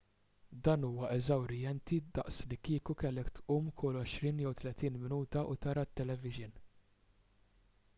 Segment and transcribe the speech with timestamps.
[0.67, 5.89] dan huwa eżawrjenti daqs li kieku kellek tqum kull għoxrin jew tletin minuta u tara
[5.91, 6.59] t-televixin